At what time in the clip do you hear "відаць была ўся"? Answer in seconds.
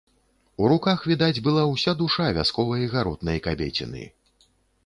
1.11-1.95